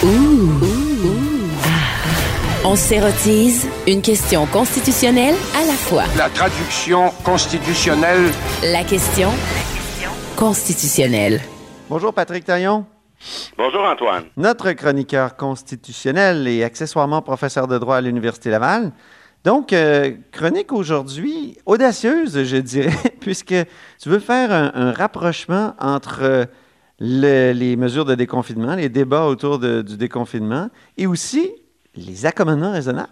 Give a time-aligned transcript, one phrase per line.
[0.00, 0.06] On
[2.76, 6.04] s'érotise une question constitutionnelle à la fois.
[6.16, 8.30] La traduction constitutionnelle.
[8.62, 9.30] La question
[10.36, 11.40] constitutionnelle.
[11.90, 12.86] Bonjour Patrick Taillon.
[13.56, 14.26] Bonjour Antoine.
[14.36, 18.92] Notre chroniqueur constitutionnel et accessoirement professeur de droit à l'Université Laval.
[19.42, 23.56] Donc, euh, chronique aujourd'hui audacieuse, je dirais, puisque
[24.00, 26.44] tu veux faire un, un rapprochement entre euh,
[27.00, 31.50] le- les mesures de déconfinement, les débats autour de- du déconfinement et aussi
[31.96, 33.08] les accommodements raisonnables.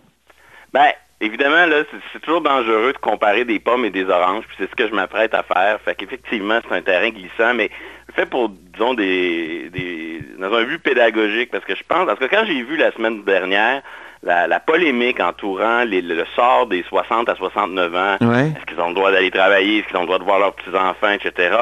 [0.72, 0.88] Ben,
[1.20, 4.74] évidemment, là, c'est- toujours dangereux de comparer des pommes et des oranges, puis c'est ce
[4.74, 5.80] que je m'apprête à faire.
[5.84, 7.70] Fait qu'effectivement, c'est un terrain glissant, mais
[8.14, 12.24] fait pour, disons, des, des dans un but pédagogique, parce que je pense, parce que
[12.26, 13.82] quand j'ai vu la semaine dernière
[14.22, 18.48] la, la polémique entourant les- le, sort des 60 à 69 ans, Ouais.
[18.48, 20.54] est-ce qu'ils ont le droit d'aller travailler, est-ce qu'ils ont le droit de voir leurs
[20.54, 21.54] petits-enfants, etc.,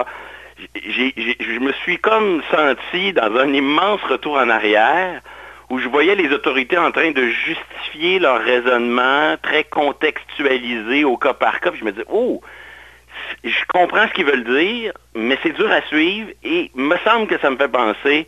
[0.74, 5.20] je me suis comme senti dans un immense retour en arrière
[5.70, 11.34] où je voyais les autorités en train de justifier leur raisonnement très contextualisé au cas
[11.34, 11.70] par cas.
[11.74, 12.40] Je me disais, oh,
[13.42, 17.38] je comprends ce qu'ils veulent dire, mais c'est dur à suivre et me semble que
[17.38, 18.26] ça me fait penser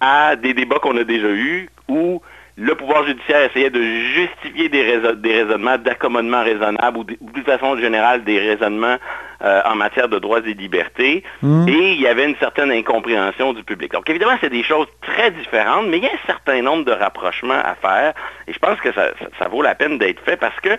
[0.00, 2.22] à des débats qu'on a déjà eus où
[2.56, 7.30] le pouvoir judiciaire essayait de justifier des, raisonn- des raisonnements d'accommodement raisonnable ou, de- ou
[7.30, 8.96] de façon générale des raisonnements
[9.42, 11.22] euh, en matière de droits et libertés.
[11.68, 13.92] Et il y avait une certaine incompréhension du public.
[13.92, 16.92] Donc évidemment, c'est des choses très différentes, mais il y a un certain nombre de
[16.92, 18.12] rapprochements à faire.
[18.46, 20.70] Et je pense que ça, ça- ça vaut la peine d'être fait parce que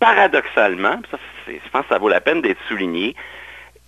[0.00, 3.14] paradoxalement, ça, je pense que ça vaut la peine d'être souligné,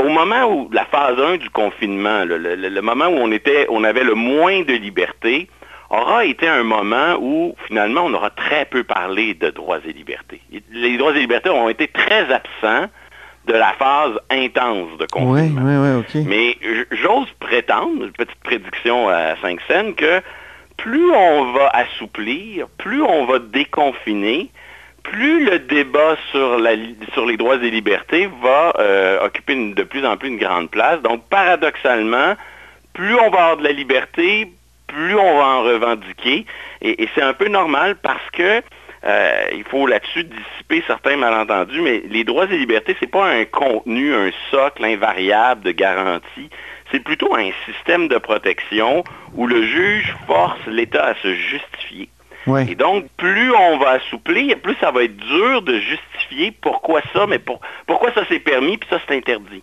[0.00, 3.32] au moment où la phase 1 du confinement, le, le- le- le moment où on
[3.32, 5.48] était, on avait le moins de liberté,
[5.90, 10.40] aura été un moment où finalement on aura très peu parlé de droits et libertés.
[10.72, 12.90] Les droits et libertés ont été très absents
[13.46, 15.62] de la phase intense de Oui, confinement.
[15.64, 16.26] oui, oui, OK.
[16.26, 16.58] Mais
[16.90, 20.20] j'ose prétendre, une petite prédiction à 5 scènes, que
[20.76, 24.50] plus on va assouplir, plus on va déconfiner,
[25.02, 29.72] plus le débat sur, la li- sur les droits et libertés va euh, occuper une-
[29.72, 31.00] de plus en plus une grande place.
[31.00, 32.34] Donc, paradoxalement,
[32.92, 34.52] plus on va avoir de la liberté,
[34.88, 36.44] plus on va en revendiquer.
[36.82, 38.62] Et, et c'est un peu normal parce que
[39.04, 43.44] euh, il faut là-dessus dissiper certains malentendus, mais les droits et libertés, c'est pas un
[43.44, 46.50] contenu, un socle invariable de garantie.
[46.90, 49.04] C'est plutôt un système de protection
[49.34, 52.08] où le juge force l'État à se justifier.
[52.46, 52.62] Oui.
[52.70, 57.26] Et donc, plus on va assouplir, plus ça va être dur de justifier pourquoi ça,
[57.26, 59.62] mais pour- pourquoi ça c'est permis, puis ça c'est interdit.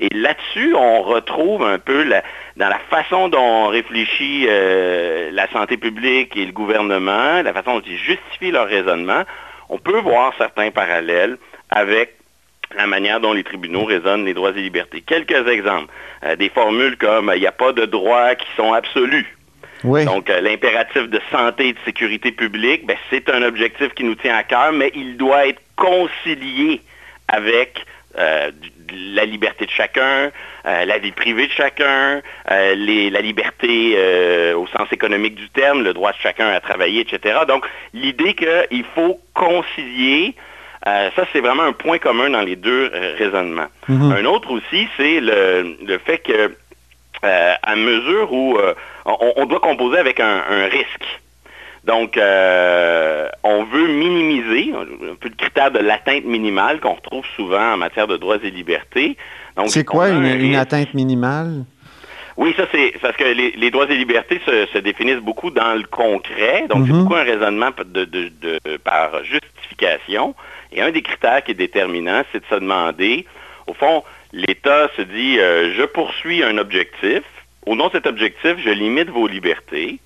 [0.00, 2.22] Et là-dessus, on retrouve un peu la-
[2.56, 7.84] dans la façon dont réfléchit euh, la santé publique et le gouvernement, la façon dont
[7.86, 9.22] ils justifient leur raisonnement,
[9.68, 11.36] on peut voir certains parallèles
[11.70, 12.14] avec
[12.76, 15.00] la manière dont les tribunaux raisonnent les droits et libertés.
[15.00, 15.92] Quelques exemples.
[16.24, 19.36] Euh, des formules comme il n'y a pas de droits qui sont absolus.
[19.84, 20.04] Oui.
[20.04, 24.16] Donc, euh, l'impératif de santé et de sécurité publique, ben, c'est un objectif qui nous
[24.16, 26.80] tient à cœur, mais il doit être concilié
[27.28, 27.84] avec
[28.18, 28.50] euh,
[29.14, 30.30] la liberté de chacun,
[30.66, 32.20] euh, la vie privée de chacun,
[32.50, 33.96] euh, les- la liberté
[34.54, 37.40] au sens économique du terme, le droit de chacun à travailler, etc.
[37.46, 37.64] Donc,
[37.94, 40.34] l'idée qu'il faut concilier,
[40.84, 43.68] ça c'est vraiment un point commun dans les deux raisonnements.
[44.12, 46.54] Un autre aussi, c'est le, le fait que
[47.22, 48.58] à mesure où
[49.04, 51.04] on, on doit composer avec un, un risque.
[51.88, 57.72] Donc, euh, on veut minimiser un peu le critère de l'atteinte minimale qu'on retrouve souvent
[57.72, 59.16] en matière de droits et libertés.
[59.68, 61.64] C'est quoi une, atteinte minimale?
[62.36, 65.74] Oui, ça c'est parce que les, les droits et libertés se, se définissent beaucoup dans
[65.74, 67.00] le concret, donc c'est Mhm.
[67.00, 70.34] beaucoup un raisonnement de, de- de- par justification.
[70.72, 73.24] Et un des critères qui est déterminant, c'est de se demander,
[73.66, 77.22] au fond, l'État se dit, euh, je poursuis un objectif,
[77.66, 79.98] au nom de cet objectif, je limite vos libertés,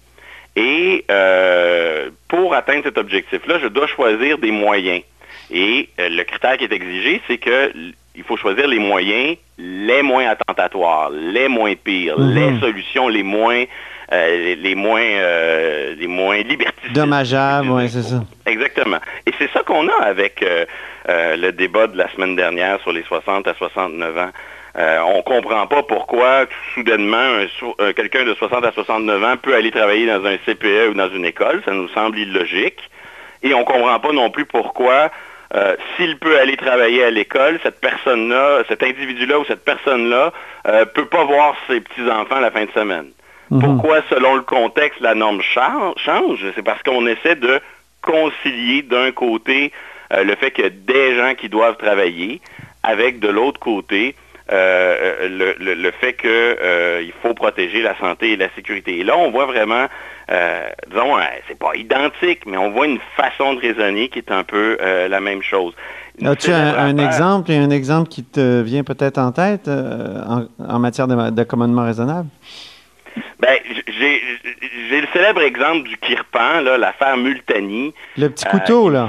[0.56, 5.02] et euh, pour atteindre cet objectif-là, je dois choisir des moyens.
[5.50, 7.72] Et euh, le critère qui est exigé, c'est que
[8.14, 12.34] il faut choisir les moyens les moins attentatoires, les moins pires, Mhm.
[12.34, 13.64] les solutions les moins
[14.12, 16.93] euh, les, les moins euh, les moins liberticides.
[16.93, 18.22] Dommageable, oui, c'est ça.
[18.44, 18.99] Exactement.
[19.26, 20.66] Et c'est ça qu'on a avec euh,
[21.37, 24.31] le débat de la semaine dernière sur les 60 à 69 ans.
[24.79, 27.45] Euh, on ne comprend pas pourquoi soudainement
[27.95, 31.27] quelqu'un de 60 à 69 ans peut aller travailler dans un CPE ou dans une
[31.27, 31.63] école.
[31.65, 32.79] Ça nous semble illogique.
[33.43, 35.11] Et on ne comprend pas non plus pourquoi
[35.55, 40.33] euh, s'il peut aller travailler à l'école, cette personne-là, cet individu-là ou cette personne-là
[40.67, 43.11] ne peut pas voir ses petits-enfants la fin de semaine.
[43.51, 43.61] Mhm.
[43.61, 46.47] Pourquoi, selon le contexte, la norme change?
[46.55, 47.61] C'est parce qu'on essaie de
[48.01, 49.73] concilier d'un côté
[50.11, 52.41] le fait qu'il y a des gens qui doivent travailler
[52.83, 54.15] avec de l'autre côté
[54.52, 55.28] euh,
[55.58, 58.99] le, fait qu'il euh, faut protéger la santé et la sécurité.
[58.99, 59.87] Et là, on voit vraiment,
[60.31, 61.16] euh, disons,
[61.49, 64.76] c'est pas identique, mais on voit une façon de raisonner qui est un peu
[65.08, 65.75] la même chose.
[66.22, 67.50] As-tu un, exemple?
[67.50, 72.28] Et un exemple qui te vient peut-être en tête en, matière d'accommodement raisonnable?
[73.40, 73.56] Ben,
[73.99, 77.94] j'ai le célèbre exemple du Kirpan, l'affaire Multani.
[78.19, 79.08] Le petit couteau, là.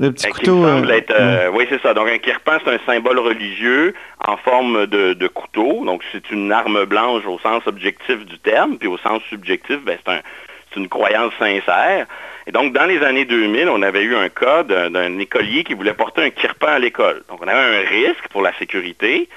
[0.00, 0.64] Le petit couteau.
[0.64, 1.92] Euh, euh, oui, c'est ça.
[1.92, 5.84] Donc un kirpan, c'est un symbole religieux en forme de, couteau.
[5.84, 9.98] Donc c'est une arme blanche au sens objectif du terme, puis au sens subjectif, ben,
[10.06, 12.06] c'est une croyance sincère.
[12.46, 15.92] Et donc, dans les années 2000, on avait eu un cas d'un écolier qui voulait
[15.92, 17.22] porter un kirpan à l'école.
[17.28, 19.28] Donc, on avait un risque pour la sécurité.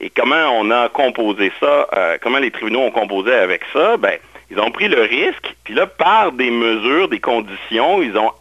[0.00, 3.96] Et comment on a composé ça, euh, comment les tribunaux ont composé avec ça?
[3.96, 4.18] Ben,
[4.50, 8.32] ils ont pris le risque, puis là, par des mesures, des conditions, ils ont,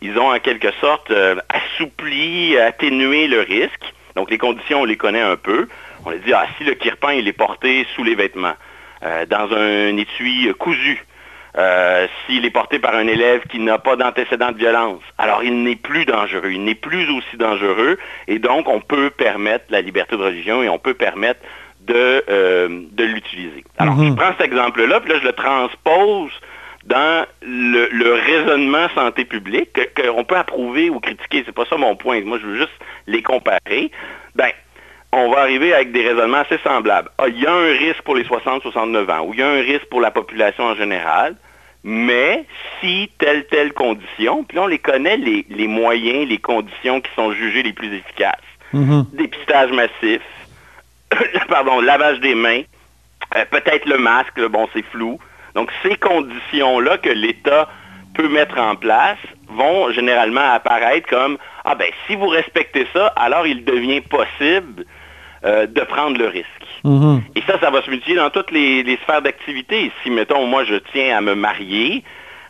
[0.00, 3.94] ils ont en quelque sorte euh, assoupli, atténué le risque.
[4.16, 5.68] Donc les conditions, on les connaît un peu.
[6.04, 8.54] On a dit, ah, si le kirpan, il est porté sous les vêtements,
[9.02, 11.04] euh, dans un étui cousu,
[11.58, 15.62] euh, s'il est porté par un élève qui n'a pas d'antécédent de violence, alors il
[15.62, 17.98] n'est plus dangereux, il n'est plus aussi dangereux,
[18.28, 21.40] et donc on peut permettre la liberté de religion et on peut permettre
[21.80, 23.64] de, euh, de l'utiliser.
[23.78, 24.08] Alors, mhm.
[24.08, 26.30] je prends cet exemple-là, puis là, je le transpose
[26.84, 31.42] dans le, raisonnement santé publique, qu'on peut approuver ou critiquer.
[31.44, 32.20] C'est pas ça mon point.
[32.22, 32.72] Moi, je veux juste
[33.06, 33.90] les comparer.
[34.34, 34.50] Ben,
[35.12, 37.10] on va arriver avec des raisonnements assez semblables.
[37.18, 39.60] Ah, il y a un risque pour les 60-69 ans, ou il y a un
[39.60, 41.36] risque pour la population en général,
[41.82, 42.44] mais
[42.80, 47.32] si telle, telle condition, puis là, on les connaît, les, moyens, les conditions qui sont
[47.32, 48.36] jugées les plus efficaces.
[48.72, 49.06] Mhm.
[49.12, 50.22] Dépistage massif,
[51.48, 52.62] pardon, lavage des mains,
[53.36, 55.18] euh, peut-être le masque, bon, c'est flou.
[55.60, 57.68] Donc, ces conditions-là que l'État
[58.14, 61.36] peut mettre en place vont généralement apparaître comme,
[61.66, 64.86] ah ben, si vous respectez ça, alors il devient possible
[65.44, 66.46] euh, de prendre le risque.
[66.82, 67.20] Mm-hmm.
[67.36, 69.92] Et ça, ça va se multiplier dans toutes les, sphères d'activité.
[70.02, 72.04] Si, mettons, moi, je tiens à me marier,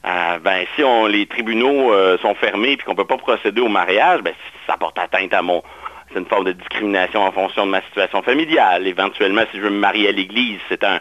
[0.04, 3.68] euh, ben, si on, les tribunaux sont fermés et qu'on ne peut pas procéder au
[3.68, 4.34] mariage, ben,
[4.68, 5.64] ça porte atteinte à mon,
[6.12, 8.86] c'est une forme de discrimination en fonction de ma situation familiale.
[8.86, 11.00] Éventuellement, si je veux me marier à l'Église, c'est un,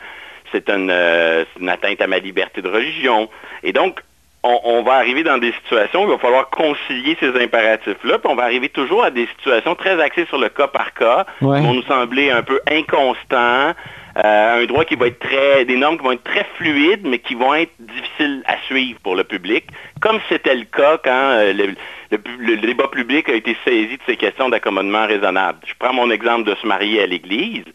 [0.51, 3.29] c'est euh, une, atteinte à ma liberté de religion.
[3.63, 4.01] Et donc,
[4.43, 8.35] on, va arriver dans des situations où il va falloir concilier ces impératifs-là, puis on
[8.35, 11.73] va arriver toujours à des situations très axées sur le cas par cas, qui vont
[11.73, 13.73] nous sembler un peu inconstants,
[14.17, 17.19] euh, un droit qui va être très, des normes qui vont être très fluides, mais
[17.19, 19.65] qui vont être difficiles à suivre pour le public,
[19.99, 21.75] comme c'était le cas quand euh, le,
[22.11, 25.59] le, débat public a été saisi de ces questions d'accommodement raisonnable.
[25.65, 27.65] Je prends mon exemple de se marier à l'Église.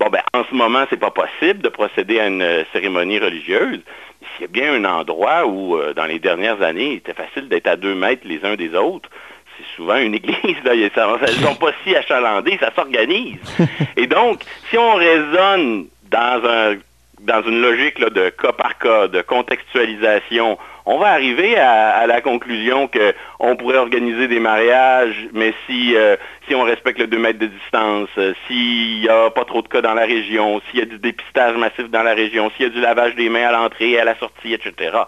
[0.00, 3.80] Bon, ben, en ce moment, c'est pas possible de procéder à une euh, cérémonie religieuse.
[4.22, 7.50] S'il y a bien un endroit où, euh, dans les dernières années, il était facile
[7.50, 9.10] d'être à deux mètres les uns des autres,
[9.58, 10.56] c'est souvent une église.
[10.64, 10.74] Là.
[10.74, 13.36] Elles ne sont pas si achalandées, ça s'organise.
[13.98, 16.76] Et donc, si on raisonne dans un
[17.20, 20.56] dans une logique de cas par cas, de contextualisation,
[20.86, 26.16] on va arriver à, la conclusion qu'on pourrait organiser des mariages, mais si, euh,
[26.52, 29.80] on respecte le 2 mètres de distance, euh, s'il n'y a pas trop de cas
[29.80, 32.72] dans la région, s'il y a du dépistage massif dans la région, s'il y a
[32.72, 34.98] du lavage des mains à l'entrée et à la sortie, etc.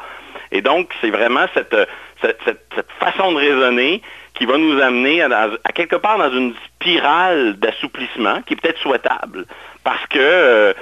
[0.52, 1.74] Et donc, c'est vraiment cette,
[2.20, 2.62] cette,
[3.00, 4.02] façon de raisonner
[4.34, 9.46] qui va nous amener à, quelque part dans une spirale d'assouplissement qui est peut-être souhaitable
[9.84, 10.72] parce que euh,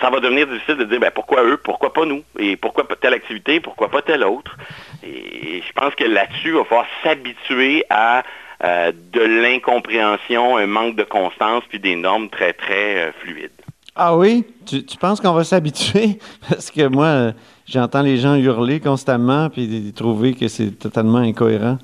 [0.00, 3.14] ça va devenir difficile de dire ben, pourquoi eux, pourquoi pas nous, et pourquoi telle
[3.14, 4.56] activité, pourquoi pas telle autre?
[5.02, 8.22] Et je pense que là-dessus, il va falloir s'habituer à
[8.64, 13.50] euh, de l'incompréhension, un manque de constance, puis des normes très, très euh, fluides.
[13.96, 14.44] Ah oui?
[14.66, 16.18] Tu, tu penses qu'on va s'habituer?
[16.48, 17.32] Parce que moi,
[17.66, 21.78] j'entends les gens hurler constamment puis trouver que c'est totalement incohérent.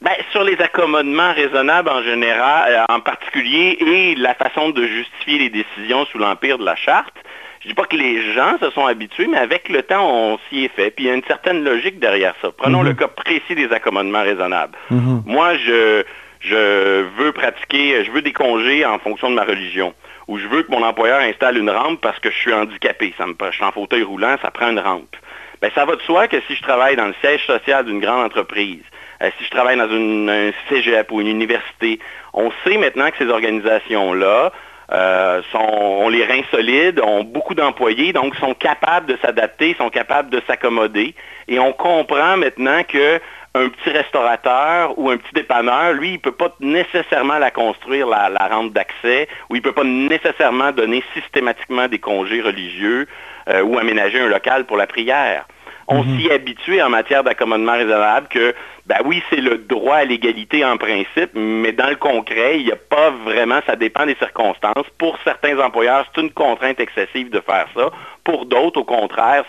[0.00, 5.38] Bien, sur les accommodements raisonnables en général, euh, en particulier, et la façon de justifier
[5.38, 7.14] les décisions sous l'empire de la charte,
[7.60, 10.38] je ne dis pas que les gens se sont habitués, mais avec le temps, on
[10.48, 10.92] s'y est fait.
[10.92, 12.50] Puis il y a une certaine logique derrière ça.
[12.56, 12.88] Prenons mhm.
[12.88, 14.78] le cas précis des accommodements raisonnables.
[14.90, 15.24] Mhm.
[15.26, 16.04] Moi, je,
[16.40, 19.94] je veux pratiquer, je veux des congés en fonction de ma religion
[20.28, 23.14] ou je veux que mon employeur installe une rampe parce que je suis handicapé.
[23.16, 25.16] Ça me, je suis en fauteuil roulant, ça prend une rampe.
[25.62, 28.24] Ben, ça va de soi que si je travaille dans le siège social d'une grande
[28.26, 28.82] entreprise,
[29.22, 31.98] euh, si je travaille dans une, un cégep ou une université,
[32.34, 34.52] on sait maintenant que ces organisations-là
[34.92, 39.90] euh, sont, ont les reins solides, ont beaucoup d'employés, donc sont capables de s'adapter, sont
[39.90, 41.14] capables de s'accommoder.
[41.48, 43.20] Et on comprend maintenant que
[43.56, 48.06] un petit restaurateur ou un petit dépanneur, lui, il ne peut pas nécessairement la construire,
[48.06, 53.06] la, la rampe d'accès, ou il ne peut pas nécessairement donner systématiquement des congés religieux
[53.48, 55.46] euh, ou aménager un local pour la prière.
[55.88, 56.18] On Mhm.
[56.18, 58.54] s'y est habitué en matière d'accommodement raisonnable que,
[58.86, 62.72] ben oui, c'est le droit à l'égalité en principe, mais dans le concret, il n'y
[62.72, 64.86] a pas vraiment, ça dépend des circonstances.
[64.98, 67.90] Pour certains employeurs, c'est une contrainte excessive de faire ça.
[68.24, 69.44] Pour d'autres, au contraire,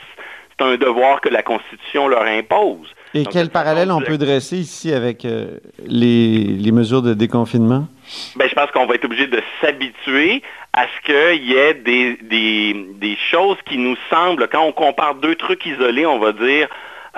[0.50, 2.94] c'est un devoir que la Constitution leur impose.
[3.20, 7.88] Et Donc, quel parallèle on peut dresser ici avec euh, les, les mesures de déconfinement?
[8.36, 10.42] Ben, je pense qu'on va être obligé de s'habituer
[10.74, 15.16] à ce qu'il y ait des, des, des choses qui nous semblent, quand on compare
[15.16, 16.68] deux trucs isolés, on va dire,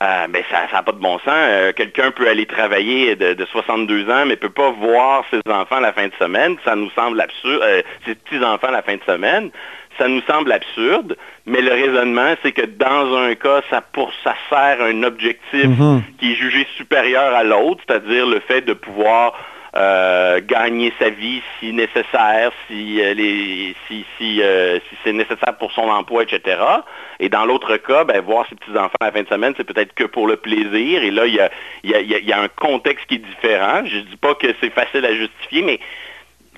[0.02, 1.28] euh, ben, ça n'a pas de bon sens.
[1.28, 5.80] Euh, Quelqu'un peut aller travailler de, de 62 ans, mais peut pas voir ses enfants
[5.82, 6.56] la fin de semaine.
[6.64, 7.62] Ça nous semble absurde.
[7.64, 9.50] euh, ses petits-enfants la fin de semaine.
[9.98, 11.18] Ça nous semble absurde,
[11.50, 16.04] mais le raisonnement, c'est que dans un cas, ça, pour, ça sert un objectif Mhm.
[16.20, 19.34] qui est jugé supérieur à l'autre, c'est-à-dire le fait de pouvoir
[19.76, 25.56] euh, gagner sa vie si nécessaire, si, euh, les- si, si, euh, si c'est nécessaire
[25.60, 26.58] pour son emploi, etc.
[27.20, 29.94] Et dans l'autre cas, ben, voir ses petits-enfants à la fin de semaine, c'est peut-être
[29.94, 31.04] que pour le plaisir.
[31.04, 31.52] Et là, il y a,
[32.02, 33.84] y a un contexte qui est différent.
[33.86, 35.80] Je ne dis pas que c'est facile à justifier, mais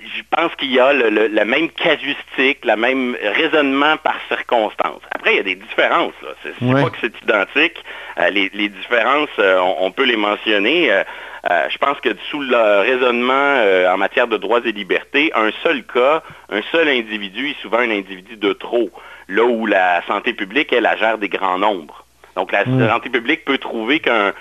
[0.04, 5.00] je pense qu'il y a le, le- la même casuistique, le même raisonnement par circonstance.
[5.10, 6.14] Après, il y a des différences.
[6.22, 6.30] là.
[6.42, 6.82] C'est c'est Ouais.
[6.82, 7.82] pas que c'est identique.
[8.18, 10.92] Euh, les, les différences, euh, on, on peut les mentionner.
[10.92, 15.82] Euh, je pense que sous le raisonnement en matière de droits et libertés, un seul
[15.84, 18.90] cas, un seul individu est souvent un individu de trop.
[19.28, 22.04] Là où la santé publique, elle, elle gère des grands nombres.
[22.36, 24.32] Donc la santé publique peut trouver qu'un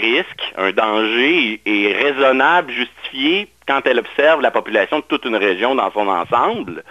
[0.00, 5.74] risque, un danger est raisonnable, justifié quand elle observe la population de toute une région
[5.74, 6.82] dans son ensemble.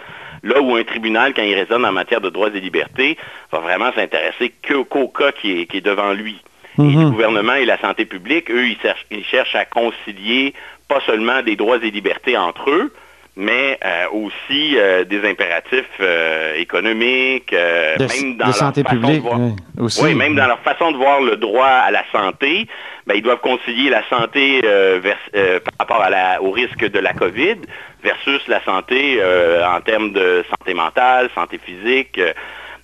[0.44, 3.18] Là où un tribunal, quand il raisonne en matière de droits et libertés,
[3.50, 6.40] va vraiment s'intéresser qu'au cas qui est, qui est devant lui.
[6.78, 7.00] Et Mhm.
[7.02, 10.54] le gouvernement et la santé publique, eux, ils cherchent, ils cherchent à concilier
[10.86, 12.92] pas seulement des droits et libertés entre eux,
[13.40, 18.82] mais euh, aussi euh, des impératifs euh, économiques, euh, De, même de dans leur santé
[18.82, 20.02] façon de publique voir- oui, aussi.
[20.02, 22.66] oui, même dans leur façon de voir le droit à la santé,
[23.06, 26.84] ben, ils doivent concilier la santé euh, vers- euh, par rapport à la- au risque
[26.90, 27.58] de la COVID
[28.02, 32.20] versus la santé euh, en termes de santé mentale, santé physique.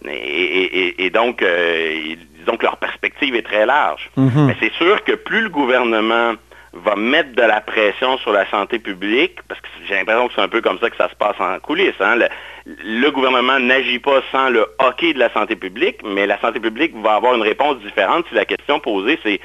[0.06, 4.10] et, et- et- donc, euh, disons que leur perspective est très large.
[4.18, 4.46] Mhm.
[4.48, 6.34] Mais c'est sûr que plus le gouvernement
[6.74, 10.40] va mettre de la pression sur la santé publique, parce que j'ai l'impression que c'est
[10.40, 12.00] un peu comme ça que ça se passe en coulisses.
[12.00, 12.16] hein.
[12.16, 12.28] Le,
[12.66, 16.94] le gouvernement n'agit pas sans le hockey de la santé publique, mais la santé publique
[16.96, 19.40] va avoir une réponse différente si la question posée, c'est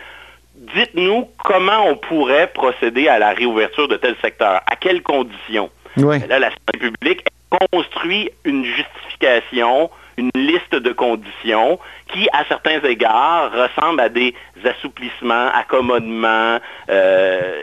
[0.75, 5.69] dites-nous comment on pourrait procéder à la réouverture de tel secteur, à quelles conditions?
[5.97, 6.19] Oui.
[6.27, 7.23] Là, la santé publique
[7.71, 11.79] construit une justification, une liste de conditions
[12.11, 14.33] qui, à certains égards, ressemblent à des
[14.63, 16.59] assouplissements, accommodements,
[16.89, 17.61] euh,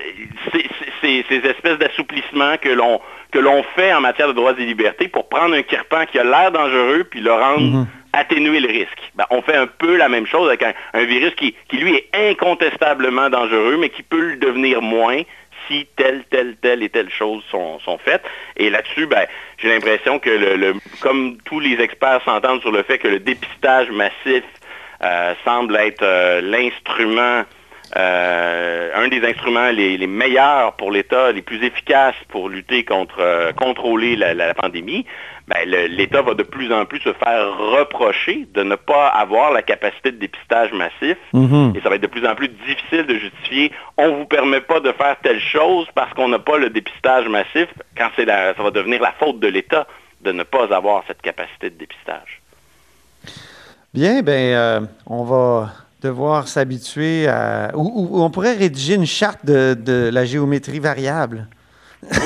[1.02, 3.00] ces espèces d'assouplissements que l'on
[3.32, 6.24] que l'on fait en matière de droits et libertés pour prendre un kirpan qui a
[6.24, 7.86] l'air dangereux puis le rendre Mhm.
[8.12, 9.12] atténuer le risque.
[9.14, 11.94] Ben, on fait un peu la même chose avec un, un virus qui, qui, lui,
[11.94, 15.20] est incontestablement dangereux, mais qui peut le devenir moins
[15.68, 18.22] si telle, telle, telle et telle chose sont, faites.
[18.56, 19.26] Et là-dessus, ben,
[19.58, 23.18] j'ai l'impression que, le, le- comme tous les experts s'entendent sur le fait que le
[23.20, 24.42] dépistage massif
[25.02, 27.44] euh, semble être euh, l'instrument,
[27.94, 33.20] euh, un des instruments les, les meilleurs pour l'État, les plus efficaces pour lutter contre,
[33.20, 35.06] euh, contrôler la, la pandémie,
[35.46, 39.62] ben, l'État va de plus en plus se faire reprocher de ne pas avoir la
[39.62, 41.16] capacité de dépistage massif.
[41.32, 41.74] Mhm.
[41.76, 44.80] Et ça va être de plus en plus difficile de justifier on vous permet pas
[44.80, 48.70] de faire telle chose parce qu'on n'a pas le dépistage massif quand la, ça va
[48.70, 49.86] devenir la faute de l'État
[50.22, 52.42] de ne pas avoir cette capacité de dépistage.
[53.94, 55.70] Bien, ben, euh, on va
[56.02, 57.70] devoir s'habituer à.
[57.74, 61.46] Ou, on pourrait rédiger une charte de, de la géométrie variable.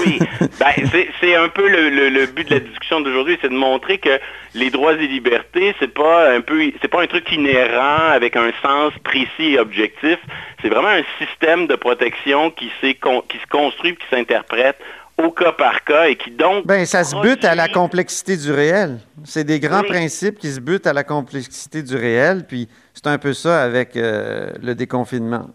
[0.05, 0.19] Oui,
[0.59, 0.73] ben,
[1.21, 4.19] c'est- un peu le, le- le but de la discussion d'aujourd'hui, c'est de montrer que
[4.55, 8.51] les droits et libertés, c'est pas un peu, c'est pas un truc inhérent avec un
[8.63, 10.19] sens précis et objectif.
[10.61, 14.77] C'est vraiment un système de protection qui, qui se construit, et qui s'interprète
[15.25, 18.51] au cas par cas et qui donc Ben, ça se bute à la complexité du
[18.53, 18.99] réel.
[19.25, 19.89] C'est des grands Oui.
[19.89, 23.97] principes qui se butent à la complexité du réel, puis c'est un peu ça avec
[23.97, 25.47] euh, le déconfinement.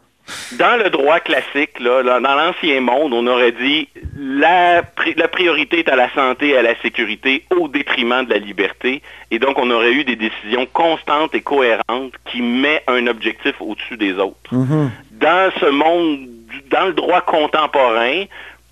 [0.53, 5.79] Dans le droit classique, là, dans l'ancien monde, on aurait dit la, pri- la priorité
[5.81, 9.03] est à la santé et à la sécurité au détriment de la liberté.
[9.29, 13.97] Et donc, on aurait eu des décisions constantes et cohérentes qui mettent un objectif au-dessus
[13.97, 14.51] des autres.
[14.51, 14.89] Mhm.
[15.11, 16.27] Dans ce monde,
[16.71, 18.23] dans le droit contemporain,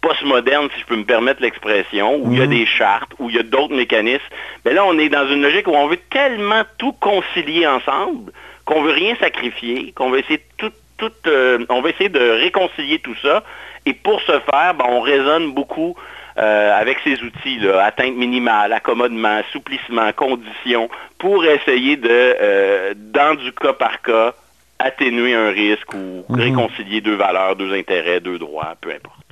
[0.03, 2.51] postmoderne, si je peux me permettre l'expression, où il y a Mhm.
[2.60, 4.22] des chartes, où il y a d'autres mécanismes.
[4.65, 8.31] Mais là, on est dans une logique où on veut tellement tout concilier ensemble
[8.65, 12.29] qu'on veut rien sacrifier, qu'on veut essayer de tout, tout, euh, on va essayer de
[12.45, 13.43] réconcilier tout ça.
[13.86, 15.95] Et pour ce faire, ben, on raisonne beaucoup
[16.38, 23.36] euh, avec ces outils, là, atteinte minimale, accommodement, assouplissement, conditions, pour essayer de, euh, dans
[23.36, 24.33] du cas par cas,
[24.79, 26.39] atténuer un risque ou Mhm.
[26.39, 29.23] réconcilier deux valeurs, deux intérêts, deux droits, peu importe.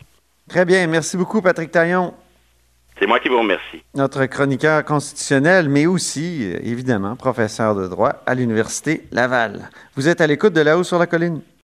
[0.52, 0.86] Très bien.
[0.88, 2.14] Merci beaucoup, Patrick Taillon,
[3.00, 3.82] C'est moi qui vous remercie.
[3.96, 9.70] notre chroniqueur constitutionnel, mais aussi, évidemment, professeur de droit à l'Université Laval.
[9.96, 11.40] Vous êtes à l'écoute de là-haut sur la colline.